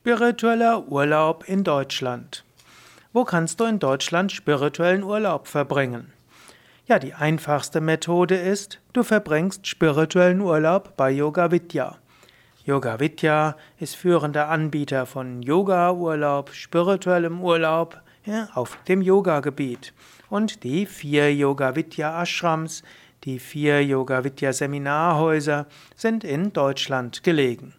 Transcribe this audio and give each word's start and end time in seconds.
Spiritueller 0.00 0.86
Urlaub 0.88 1.44
in 1.48 1.64
Deutschland. 1.64 2.44
Wo 3.14 3.24
kannst 3.24 3.58
du 3.58 3.64
in 3.64 3.78
Deutschland 3.78 4.32
spirituellen 4.32 5.02
Urlaub 5.02 5.48
verbringen? 5.48 6.12
Ja, 6.86 6.98
die 6.98 7.14
einfachste 7.14 7.80
Methode 7.80 8.34
ist, 8.34 8.80
du 8.92 9.02
verbringst 9.02 9.66
spirituellen 9.66 10.42
Urlaub 10.42 10.94
bei 10.98 11.10
Yoga 11.10 11.50
Vidya. 11.50 11.96
Yoga 12.66 13.00
Vidya 13.00 13.56
ist 13.78 13.96
führender 13.96 14.48
Anbieter 14.48 15.06
von 15.06 15.40
Yoga-Urlaub, 15.40 16.52
spirituellem 16.52 17.40
Urlaub 17.42 17.98
ja, 18.26 18.48
auf 18.52 18.76
dem 18.88 19.00
Yoga-Gebiet. 19.00 19.94
Und 20.28 20.64
die 20.64 20.84
vier 20.84 21.34
Yoga 21.34 21.76
Vidya 21.76 22.20
Ashrams, 22.20 22.82
die 23.22 23.38
vier 23.38 23.82
Yoga 23.82 24.22
Vidya 24.22 24.52
Seminarhäuser 24.52 25.66
sind 25.96 26.24
in 26.24 26.52
Deutschland 26.52 27.22
gelegen. 27.22 27.74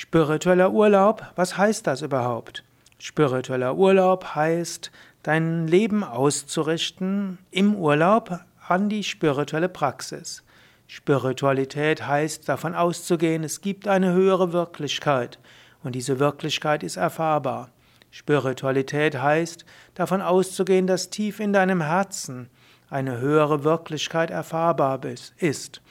Spiritueller 0.00 0.70
Urlaub, 0.70 1.24
was 1.34 1.58
heißt 1.58 1.84
das 1.88 2.02
überhaupt? 2.02 2.62
Spiritueller 3.00 3.74
Urlaub 3.74 4.36
heißt, 4.36 4.92
dein 5.24 5.66
Leben 5.66 6.04
auszurichten 6.04 7.38
im 7.50 7.74
Urlaub 7.74 8.38
an 8.68 8.88
die 8.88 9.02
spirituelle 9.02 9.68
Praxis. 9.68 10.44
Spiritualität 10.86 12.06
heißt 12.06 12.48
davon 12.48 12.76
auszugehen, 12.76 13.42
es 13.42 13.60
gibt 13.60 13.88
eine 13.88 14.12
höhere 14.12 14.52
Wirklichkeit 14.52 15.40
und 15.82 15.96
diese 15.96 16.20
Wirklichkeit 16.20 16.84
ist 16.84 16.96
erfahrbar. 16.96 17.70
Spiritualität 18.12 19.20
heißt 19.20 19.64
davon 19.94 20.22
auszugehen, 20.22 20.86
dass 20.86 21.10
tief 21.10 21.40
in 21.40 21.52
deinem 21.52 21.80
Herzen 21.80 22.48
eine 22.88 23.18
höhere 23.18 23.64
Wirklichkeit 23.64 24.30
erfahrbar 24.30 25.00
ist. 25.38 25.82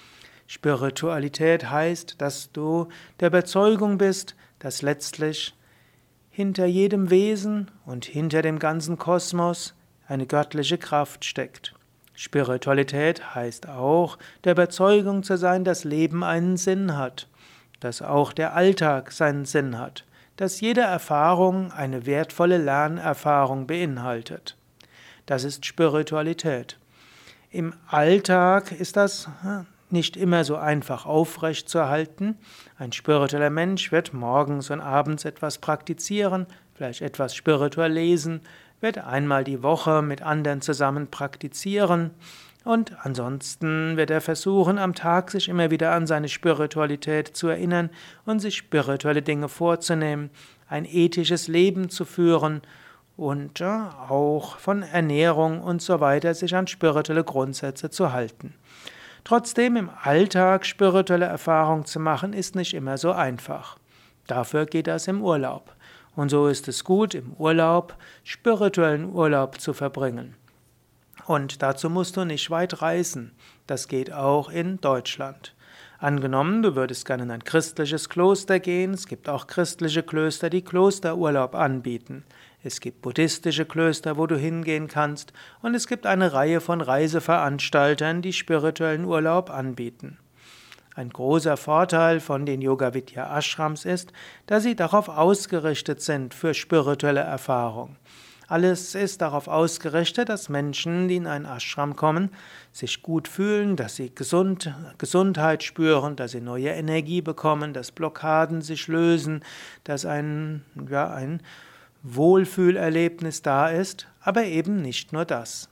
Spiritualität 0.47 1.69
heißt, 1.69 2.21
dass 2.21 2.51
du 2.53 2.87
der 3.19 3.27
Überzeugung 3.27 3.97
bist, 3.97 4.35
dass 4.59 4.81
letztlich 4.81 5.53
hinter 6.29 6.65
jedem 6.65 7.09
Wesen 7.09 7.69
und 7.85 8.05
hinter 8.05 8.41
dem 8.41 8.57
ganzen 8.57 8.97
Kosmos 8.97 9.73
eine 10.07 10.25
göttliche 10.25 10.77
Kraft 10.77 11.25
steckt. 11.25 11.73
Spiritualität 12.13 13.35
heißt 13.35 13.67
auch, 13.67 14.17
der 14.43 14.53
Überzeugung 14.53 15.23
zu 15.23 15.37
sein, 15.37 15.63
dass 15.63 15.83
Leben 15.83 16.23
einen 16.23 16.57
Sinn 16.57 16.97
hat, 16.97 17.27
dass 17.79 18.01
auch 18.01 18.33
der 18.33 18.55
Alltag 18.55 19.11
seinen 19.11 19.45
Sinn 19.45 19.77
hat, 19.77 20.05
dass 20.37 20.61
jede 20.61 20.81
Erfahrung 20.81 21.71
eine 21.71 22.05
wertvolle 22.05 22.57
Lernerfahrung 22.57 23.67
beinhaltet. 23.67 24.55
Das 25.25 25.43
ist 25.43 25.65
Spiritualität. 25.65 26.77
Im 27.51 27.73
Alltag 27.87 28.71
ist 28.71 28.95
das 28.95 29.27
hm, 29.41 29.65
nicht 29.91 30.17
immer 30.17 30.43
so 30.43 30.55
einfach 30.55 31.05
aufrecht 31.05 31.69
zu 31.69 31.77
erhalten. 31.77 32.37
Ein 32.77 32.91
spiritueller 32.91 33.49
Mensch 33.49 33.91
wird 33.91 34.13
morgens 34.13 34.69
und 34.69 34.81
abends 34.81 35.25
etwas 35.25 35.57
praktizieren, 35.59 36.45
vielleicht 36.73 37.01
etwas 37.01 37.35
spirituell 37.35 37.91
lesen, 37.91 38.41
wird 38.81 38.99
einmal 38.99 39.43
die 39.43 39.63
Woche 39.63 40.01
mit 40.01 40.21
anderen 40.21 40.61
zusammen 40.61 41.09
praktizieren 41.09 42.11
und 42.67 42.93
ansonsten 43.05 43.95
wird 43.95 44.09
er 44.11 44.19
versuchen, 44.19 44.77
am 44.77 44.93
Tag 44.93 45.31
sich 45.31 45.47
immer 45.47 45.71
wieder 45.71 45.93
an 45.93 46.05
seine 46.05 46.27
Spiritualität 46.27 47.29
zu 47.29 47.47
erinnern 47.47 47.89
und 48.25 48.39
sich 48.39 48.57
spirituelle 48.57 49.21
Dinge 49.21 49.47
vorzunehmen, 49.47 50.29
ein 50.67 50.83
ethisches 50.83 51.47
Leben 51.47 51.89
zu 51.89 52.03
führen 52.03 52.61
und 53.15 53.61
auch 53.63 54.57
von 54.57 54.83
Ernährung 54.83 55.61
und 55.61 55.81
so 55.81 56.01
weiter 56.01 56.33
sich 56.33 56.55
an 56.55 56.67
spirituelle 56.67 57.23
Grundsätze 57.23 57.89
zu 57.89 58.11
halten. 58.11 58.53
Trotzdem 59.27 59.75
im 59.75 59.89
Alltag 60.03 60.65
spirituelle 60.65 61.25
Erfahrungen 61.25 61.83
zu 61.83 61.99
machen, 61.99 62.31
ist 62.31 62.55
nicht 62.55 62.73
immer 62.73 62.97
so 62.97 63.11
einfach. 63.11 63.77
Dafür 64.25 64.65
geht 64.65 64.87
das 64.87 65.09
im 65.09 65.21
Urlaub. 65.21 65.75
Und 66.15 66.29
so 66.29 66.47
ist 66.47 66.69
es 66.69 66.85
gut, 66.85 67.13
im 67.13 67.33
Urlaub 67.33 67.97
spirituellen 68.23 69.13
Urlaub 69.13 69.59
zu 69.59 69.73
verbringen. 69.73 70.37
Und 71.25 71.61
dazu 71.61 71.89
musst 71.89 72.15
du 72.15 72.23
nicht 72.23 72.49
weit 72.51 72.81
reisen. 72.81 73.33
Das 73.65 73.89
geht 73.89 74.13
auch 74.13 74.47
in 74.47 74.79
Deutschland. 74.79 75.53
Angenommen, 75.99 76.61
du 76.61 76.75
würdest 76.75 77.05
gerne 77.05 77.23
in 77.23 77.31
ein 77.31 77.43
christliches 77.43 78.07
Kloster 78.07 78.59
gehen, 78.59 78.93
es 78.93 79.07
gibt 79.07 79.27
auch 79.27 79.47
christliche 79.47 80.03
Klöster, 80.03 80.51
die 80.51 80.61
Klosterurlaub 80.61 81.55
anbieten. 81.55 82.23
Es 82.63 82.81
gibt 82.81 83.01
buddhistische 83.01 83.65
Klöster, 83.65 84.15
wo 84.15 84.27
du 84.27 84.37
hingehen 84.37 84.87
kannst, 84.87 85.33
und 85.63 85.73
es 85.73 85.87
gibt 85.87 86.05
eine 86.05 86.33
Reihe 86.33 86.61
von 86.61 86.81
Reiseveranstaltern, 86.81 88.21
die 88.21 88.33
spirituellen 88.33 89.05
Urlaub 89.05 89.49
anbieten. 89.49 90.19
Ein 90.93 91.09
großer 91.09 91.57
Vorteil 91.57 92.19
von 92.19 92.45
den 92.45 92.61
Yoga 92.61 92.93
Vidya 92.93 93.35
Ashrams 93.35 93.85
ist, 93.85 94.13
dass 94.45 94.63
sie 94.63 94.75
darauf 94.75 95.09
ausgerichtet 95.09 96.01
sind 96.01 96.33
für 96.33 96.53
spirituelle 96.53 97.21
Erfahrung. 97.21 97.95
Alles 98.49 98.95
ist 98.95 99.21
darauf 99.21 99.49
ausgerichtet, 99.49 100.29
dass 100.29 100.47
Menschen, 100.47 101.09
die 101.09 101.17
in 101.17 101.27
einen 101.27 101.45
Ashram 101.45 101.97
kommen, 101.97 102.29
sich 102.71 103.01
gut 103.01 103.27
fühlen, 103.27 103.75
dass 103.75 103.97
sie 103.97 104.13
gesund, 104.15 104.73
Gesundheit 104.97 105.63
spüren, 105.63 106.15
dass 106.15 106.31
sie 106.31 106.39
neue 106.39 106.69
Energie 106.69 107.21
bekommen, 107.21 107.73
dass 107.73 107.91
Blockaden 107.91 108.61
sich 108.61 108.87
lösen, 108.87 109.43
dass 109.83 110.05
ein, 110.05 110.63
ja, 110.89 111.13
ein 111.13 111.41
Wohlfühlerlebnis 112.03 113.41
da 113.41 113.67
ist, 113.69 114.07
aber 114.21 114.45
eben 114.45 114.81
nicht 114.81 115.11
nur 115.11 115.25
das. 115.25 115.67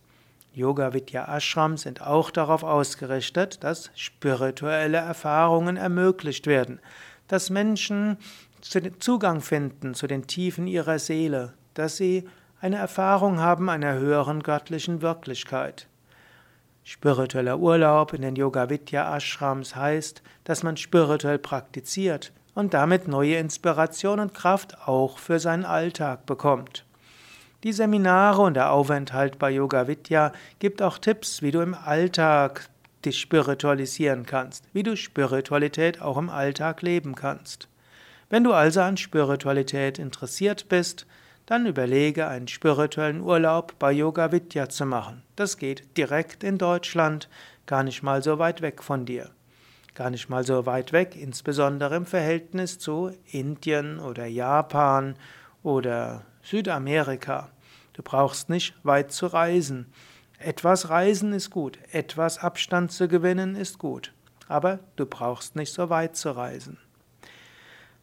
Yoga 0.54 0.94
Vidya 0.94 1.34
Ashrams 1.34 1.84
sind 1.84 2.02
auch 2.02 2.30
darauf 2.30 2.64
ausgerichtet, 2.64 3.64
dass 3.64 3.90
spirituelle 3.96 4.98
Erfahrungen 4.98 5.78
ermöglicht 5.78 6.46
werden, 6.46 6.80
dass 7.30 7.50
Menschen 7.50 8.18
Zugang 9.00 9.42
finden 9.42 9.94
zu 9.94 10.08
den 10.08 10.28
Tiefen 10.28 10.68
ihrer 10.68 11.00
Seele, 11.00 11.54
dass 11.74 11.98
sie 11.98 12.26
eine 12.66 12.78
Erfahrung 12.78 13.40
haben 13.40 13.70
einer 13.70 13.94
höheren 13.94 14.42
göttlichen 14.42 15.04
Wirklichkeit. 15.04 15.88
Spiritueller 16.84 17.60
Urlaub 17.60 18.12
in 18.12 18.24
den 18.24 18.36
Yoga 18.36 18.72
Vidya 18.72 19.16
Ashrams 19.16 19.76
heißt, 19.76 20.24
dass 20.46 20.64
man 20.64 20.76
spirituell 20.76 21.38
praktiziert 21.38 22.34
und 22.56 22.74
damit 22.74 23.08
neue 23.08 23.36
Inspiration 23.36 24.20
und 24.20 24.34
Kraft 24.34 24.88
auch 24.88 25.20
für 25.20 25.38
seinen 25.38 25.64
Alltag 25.64 26.26
bekommt. 26.26 26.86
Die 27.64 27.72
Seminare 27.72 28.42
und 28.42 28.56
der 28.56 28.72
Aufenthalt 28.72 29.38
bei 29.38 29.52
Yoga 29.52 29.88
Vidya 29.88 30.32
gibt 30.58 30.82
auch 30.82 30.98
Tipps, 30.98 31.44
wie 31.44 31.52
du 31.52 31.62
im 31.62 31.76
Alltag 31.76 32.68
dich 33.06 33.20
spiritualisieren 33.20 34.26
kannst, 34.26 34.68
wie 34.74 34.82
du 34.82 34.98
Spiritualität 34.98 36.02
auch 36.02 36.18
im 36.18 36.32
Alltag 36.32 36.82
leben 36.82 37.14
kannst. 37.14 37.68
Wenn 38.32 38.44
du 38.44 38.54
also 38.54 38.82
an 38.82 38.98
Spiritualität 38.98 40.00
interessiert 40.00 40.68
bist, 40.68 41.06
dann 41.46 41.66
überlege, 41.66 42.28
einen 42.28 42.48
spirituellen 42.48 43.22
Urlaub 43.22 43.78
bei 43.78 43.92
Yoga 43.92 44.32
Vidya 44.32 44.70
zu 44.70 44.86
machen. 44.86 45.22
Das 45.36 45.58
geht 45.58 45.98
direkt 45.98 46.44
in 46.44 46.58
Deutschland, 46.58 47.30
gar 47.66 47.84
nicht 47.84 48.04
mal 48.04 48.24
so 48.24 48.40
weit 48.40 48.62
weg 48.62 48.82
von 48.82 49.06
dir. 49.06 49.30
Gar 49.94 50.10
nicht 50.10 50.28
mal 50.28 50.44
so 50.44 50.66
weit 50.66 50.92
weg, 50.92 51.16
insbesondere 51.16 51.96
im 51.96 52.06
Verhältnis 52.06 52.80
zu 52.80 53.12
Indien 53.32 54.00
oder 54.00 54.26
Japan 54.26 55.16
oder 55.64 56.24
Südamerika. 56.44 57.50
Du 57.94 58.04
brauchst 58.04 58.50
nicht 58.50 58.76
weit 58.84 59.12
zu 59.12 59.28
reisen. 59.28 59.86
Etwas 60.38 60.90
Reisen 60.90 61.32
ist 61.32 61.50
gut, 61.50 61.80
etwas 61.92 62.40
Abstand 62.40 62.92
zu 62.92 63.08
gewinnen 63.08 63.56
ist 63.56 63.80
gut, 63.80 64.12
aber 64.50 64.80
du 64.98 65.06
brauchst 65.06 65.56
nicht 65.56 65.72
so 65.72 65.90
weit 65.90 66.18
zu 66.18 66.32
reisen. 66.32 66.78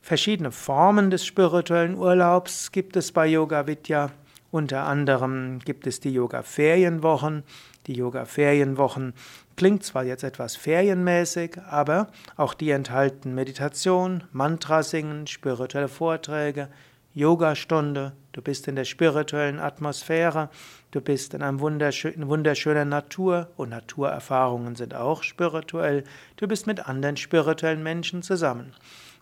Verschiedene 0.05 0.51
Formen 0.51 1.11
des 1.11 1.25
spirituellen 1.25 1.95
Urlaubs 1.95 2.73
gibt 2.73 2.97
es 2.97 3.13
bei 3.13 3.25
Yoga 3.29 3.69
Vidya. 3.69 4.11
Unter 4.51 4.83
anderem 4.83 5.61
gibt 5.61 5.87
es 5.87 6.01
die 6.01 6.11
Yoga 6.11 6.43
Ferienwochen. 6.43 7.45
Die 7.87 7.93
Yoga 7.93 8.25
Ferienwochen 8.25 9.15
klingt 9.55 9.85
zwar 9.85 10.03
jetzt 10.03 10.25
etwas 10.25 10.57
ferienmäßig, 10.57 11.59
aber 11.71 12.09
auch 12.37 12.55
die 12.55 12.71
enthalten 12.71 13.33
Meditation, 13.37 14.25
Mantra 14.33 14.83
singen, 14.83 15.29
spirituelle 15.29 15.87
Vorträge, 15.87 16.69
Yogastunde. 17.15 18.13
Du 18.33 18.43
bist 18.43 18.67
in 18.67 18.75
der 18.75 18.85
spirituellen 18.85 19.61
Atmosphäre, 19.61 20.51
du 20.91 21.01
bist 21.01 21.33
in, 21.33 21.43
einem 21.43 21.61
wunderschö 21.61 22.09
in 22.09 22.27
wunderschöner 22.27 22.85
Natur 22.85 23.53
und 23.57 23.69
Naturerfahrungen 23.69 24.75
sind 24.75 24.97
auch 24.97 25.23
spirituell. 25.23 26.03
Du 26.37 26.49
bist 26.49 26.67
mit 26.67 26.89
anderen 26.89 27.17
spirituellen 27.17 27.85
Menschen 27.85 28.23
zusammen. 28.23 28.75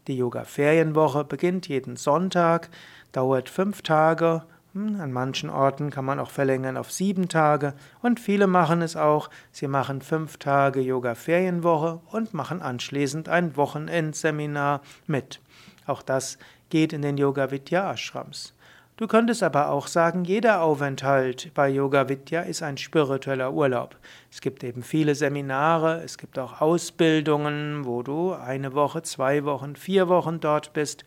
Die 0.07 0.17
Yoga-Ferienwoche 0.17 1.25
beginnt 1.25 1.69
jeden 1.69 1.97
Sonntag, 1.97 2.71
dauert 3.13 3.49
fünf 3.49 3.83
Tage. 3.83 4.45
Hm, 4.73 5.01
an 5.01 5.13
manchen 5.13 5.51
Orten 5.51 5.91
kann 5.91 6.05
man 6.05 6.19
auch 6.19 6.31
verlängern 6.31 6.77
auf 6.77 6.93
sieben 6.93 7.29
Tage. 7.29 7.75
Und 8.03 8.21
viele 8.21 8.47
machen 8.47 8.83
es 8.83 8.97
auch. 8.97 9.29
Sie 9.53 9.67
machen 9.67 10.01
fünf 10.01 10.37
Tage 10.39 10.81
Yoga-Ferienwoche 10.81 12.01
und 12.13 12.35
machen 12.35 12.63
anschließend 12.63 13.29
ein 13.29 13.57
Wochenendseminar 13.57 14.81
mit. 15.07 15.41
Auch 15.87 16.03
das 16.03 16.39
geht 16.71 16.93
in 16.93 17.03
den 17.03 17.19
Yoga 17.19 17.51
Vidya 17.51 17.93
Ashrams. 17.93 18.55
Du 19.01 19.07
könntest 19.07 19.43
aber 19.43 19.71
auch 19.71 19.87
sagen, 19.87 20.25
jeder 20.27 20.61
Aufenthalt 20.61 21.53
bei 21.55 21.71
Yoga 21.71 22.11
Vidya 22.11 22.43
ist 22.43 22.63
ein 22.63 22.77
spiritueller 22.77 23.51
Urlaub. 23.51 23.97
Es 24.31 24.43
gibt 24.43 24.63
eben 24.63 24.83
viele 24.83 25.15
Seminare, 25.15 26.03
es 26.05 26.19
gibt 26.19 26.39
auch 26.39 26.61
Ausbildungen, 26.61 27.87
wo 27.87 28.03
du 28.03 28.35
eine 28.35 28.75
Woche, 28.75 29.01
zwei 29.01 29.47
Wochen, 29.47 29.75
vier 29.75 30.11
Wochen 30.11 30.39
dort 30.39 30.75
bist. 30.75 31.07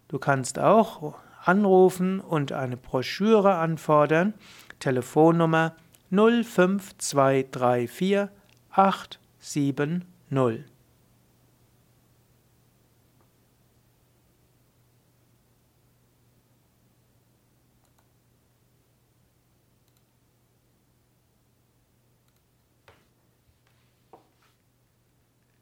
Du 0.09 0.19
kannst 0.21 0.59
auch 0.61 1.15
anrufen 1.43 2.21
und 2.21 2.53
eine 2.53 2.77
Broschüre 2.77 3.57
anfordern. 3.57 4.35
Telefonnummer 4.79 5.75
05234 6.11 8.29
870 8.71 10.74